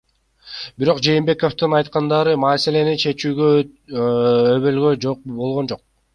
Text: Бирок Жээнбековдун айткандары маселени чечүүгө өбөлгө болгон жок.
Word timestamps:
Бирок 0.83 1.01
Жээнбековдун 1.07 1.75
айткандары 1.79 2.33
маселени 2.45 2.97
чечүүгө 3.05 3.51
өбөлгө 4.07 5.15
болгон 5.37 5.73
жок. 5.75 5.87